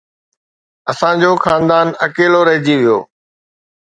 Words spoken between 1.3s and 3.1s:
خاندان اڪيلو رهجي ويو